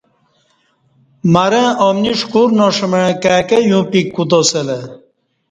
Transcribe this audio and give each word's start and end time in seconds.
مرں 1.33 1.67
امنی 1.85 2.13
ݜکور 2.19 2.49
ناݜ 2.57 2.77
مع 2.91 3.05
کای 3.23 3.41
کہ 3.47 3.57
یوں 3.69 3.83
پیک 3.91 4.07
کوتاسلہ 4.15 4.79